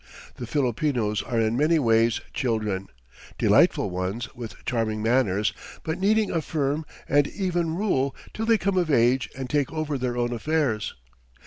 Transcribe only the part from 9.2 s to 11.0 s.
and take over their own affairs.